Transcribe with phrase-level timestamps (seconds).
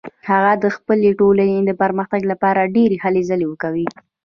[0.29, 3.85] هغه د خپلې ټولنې د پرمختګ لپاره ډیرې هلې ځلې کوي